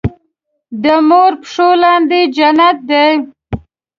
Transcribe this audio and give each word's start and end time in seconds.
دې 0.83 0.95
مور 1.07 1.31
پښو 1.41 1.69
لاندې 1.83 2.19
جنت 2.35 2.77
دی 2.89 3.09